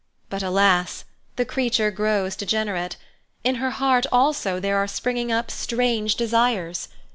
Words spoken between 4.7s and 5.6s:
are springing up